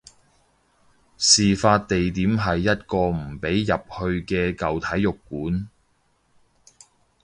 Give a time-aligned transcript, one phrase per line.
[1.15, 5.69] 事發地點係一個唔俾入去嘅舊體育館